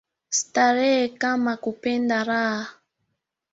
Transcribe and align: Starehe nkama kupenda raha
Starehe 0.37 1.03
nkama 1.13 1.53
kupenda 1.63 2.17
raha 2.27 2.69